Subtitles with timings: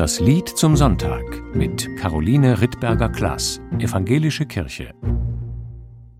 [0.00, 4.94] Das Lied zum Sonntag mit Caroline Rittberger-Klaas, Evangelische Kirche.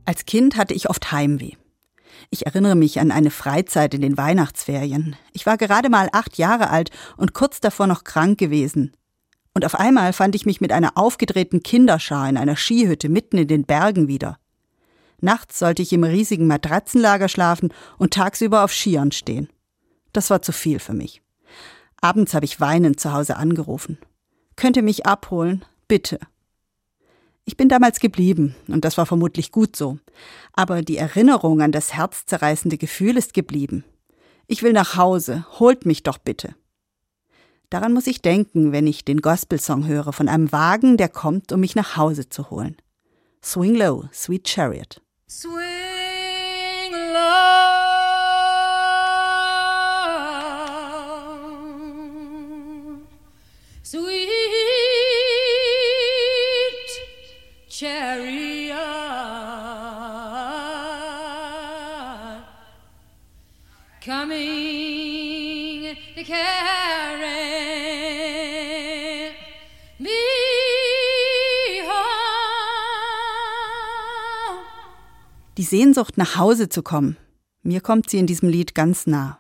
[0.05, 1.53] Als Kind hatte ich oft Heimweh.
[2.29, 5.17] Ich erinnere mich an eine Freizeit in den Weihnachtsferien.
[5.33, 8.93] Ich war gerade mal acht Jahre alt und kurz davor noch krank gewesen.
[9.55, 13.49] Und auf einmal fand ich mich mit einer aufgedrehten Kinderschar in einer Skihütte mitten in
[13.49, 14.37] den Bergen wieder.
[15.23, 19.49] Nachts sollte ich im riesigen Matratzenlager schlafen und tagsüber auf Skiern stehen.
[20.13, 21.23] Das war zu viel für mich.
[22.01, 23.99] Abends habe ich weinend zu Hause angerufen.
[24.57, 25.65] Könnt ihr mich abholen?
[25.87, 26.19] Bitte.
[27.45, 29.99] Ich bin damals geblieben, und das war vermutlich gut so.
[30.53, 33.85] Aber die Erinnerung an das herzzerreißende Gefühl ist geblieben.
[34.47, 36.55] Ich will nach Hause, holt mich doch bitte.
[37.71, 41.61] Daran muss ich denken, wenn ich den Gospelsong höre von einem Wagen, der kommt, um
[41.61, 42.77] mich nach Hause zu holen.
[43.43, 45.01] Swing Low, Sweet Chariot.
[45.29, 45.70] Swing
[64.05, 67.35] coming to carry
[69.99, 70.09] me
[71.87, 72.25] home.
[75.59, 77.19] Die Sehnsucht nach Hause zu kommen,
[77.63, 79.39] mir kommt sie in diesem Lied ganz nah.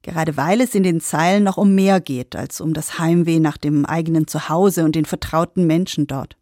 [0.00, 3.58] Gerade weil es in den Zeilen noch um mehr geht als um das Heimweh nach
[3.58, 6.36] dem eigenen Zuhause und den vertrauten Menschen dort.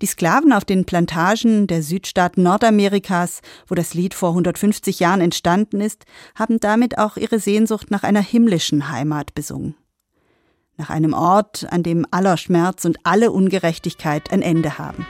[0.00, 5.82] Die Sklaven auf den Plantagen der Südstaaten Nordamerikas, wo das Lied vor 150 Jahren entstanden
[5.82, 9.74] ist, haben damit auch ihre Sehnsucht nach einer himmlischen Heimat besungen.
[10.78, 15.06] Nach einem Ort, an dem aller Schmerz und alle Ungerechtigkeit ein Ende haben.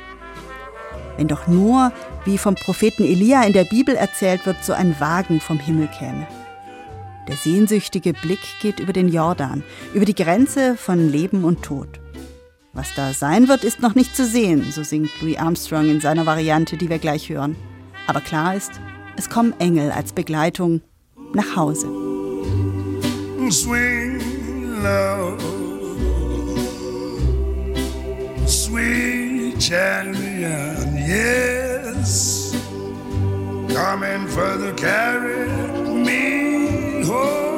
[1.16, 1.92] Wenn doch nur,
[2.24, 6.26] wie vom Propheten Elia in der Bibel erzählt wird, so ein Wagen vom Himmel käme.
[7.28, 9.62] Der sehnsüchtige Blick geht über den Jordan,
[9.94, 12.00] über die Grenze von Leben und Tod.
[12.80, 16.24] Was da sein wird, ist noch nicht zu sehen, so singt Louis Armstrong in seiner
[16.24, 17.54] Variante, die wir gleich hören.
[18.06, 18.70] Aber klar ist,
[19.18, 20.80] es kommen Engel als Begleitung
[21.34, 21.88] nach Hause.
[23.50, 24.18] Swing
[24.82, 25.36] low,
[28.46, 32.54] sweet champion, yes,
[33.68, 35.50] coming further, carry
[35.86, 37.49] me home.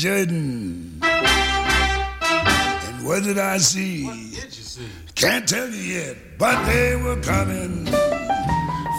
[0.00, 0.98] Jordan.
[1.02, 4.06] And what did I see?
[4.06, 4.86] What did you see?
[5.14, 7.84] Can't tell you yet, but they were coming.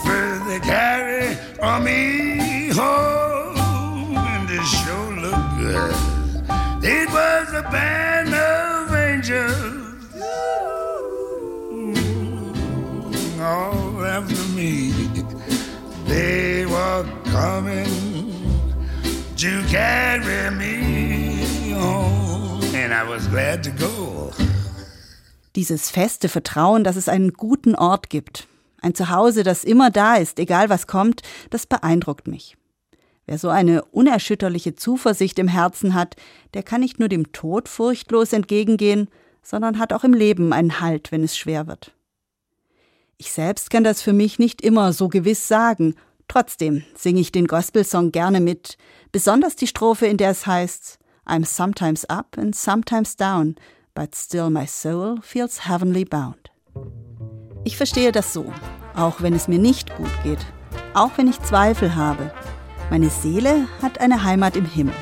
[0.06, 5.96] Further carry on me home, and this sure looked good.
[6.84, 8.11] It was a band
[13.52, 14.92] all after me.
[16.08, 18.34] They were coming
[19.38, 24.32] to carry me home, and I was glad to go.
[25.56, 28.48] Dieses feste Vertrauen, dass es einen guten Ort gibt,
[28.82, 32.56] ein Zuhause, das immer da ist, egal was kommt, das beeindruckt mich.
[33.26, 36.16] Wer so eine unerschütterliche Zuversicht im Herzen hat,
[36.54, 39.10] der kann nicht nur dem Tod furchtlos entgegengehen,
[39.44, 41.94] sondern hat auch im Leben einen Halt, wenn es schwer wird.
[43.22, 45.94] Ich selbst kann das für mich nicht immer so gewiss sagen
[46.28, 48.78] Trotzdem singe ich den Gospelsong gerne mit,
[49.12, 53.58] besonders die Strophe, in der es heißt I'm sometimes up and sometimes down,
[53.94, 56.50] but still my soul feels heavenly bound.
[57.64, 58.52] Ich verstehe das so,
[58.96, 60.44] auch wenn es mir nicht gut geht,
[60.96, 62.34] auch wenn ich Zweifel habe.
[62.90, 64.96] Meine Seele hat eine Heimat im Himmel.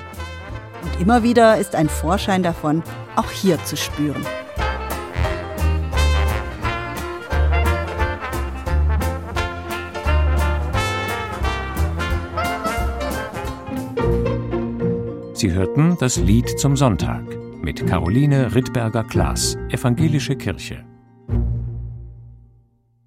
[0.81, 2.83] Und immer wieder ist ein Vorschein davon
[3.15, 4.25] auch hier zu spüren.
[15.39, 17.23] Sie hörten das Lied zum Sonntag
[17.61, 20.88] mit Caroline Rittberger-Klaas, Evangelische Kirche.